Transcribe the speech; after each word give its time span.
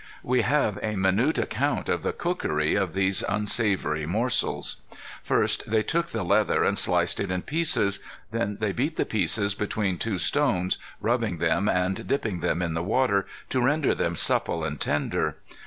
We 0.23 0.41
have 0.41 0.79
a 0.81 0.95
minute 0.95 1.37
account 1.37 1.87
of 1.87 2.01
the 2.01 2.11
cookery 2.11 2.73
of 2.73 2.93
these 2.95 3.23
unsavory 3.29 4.07
morsels. 4.07 4.77
First 5.21 5.69
they 5.69 5.83
took 5.83 6.07
the 6.07 6.23
leather 6.23 6.63
and 6.63 6.75
sliced 6.75 7.19
it 7.19 7.29
in 7.29 7.43
pieces. 7.43 7.99
Then 8.31 8.57
they 8.59 8.71
beat 8.71 8.95
the 8.95 9.05
pieces 9.05 9.53
between 9.53 9.99
two 9.99 10.17
stones 10.17 10.79
rubbing 11.01 11.37
them 11.37 11.69
and 11.69 12.07
dipping 12.07 12.39
them 12.39 12.63
in 12.63 12.73
the 12.73 12.81
water, 12.81 13.27
to 13.49 13.61
render 13.61 13.93
them 13.93 14.15
supple 14.15 14.63
and 14.63 14.79
tender. 14.81 15.35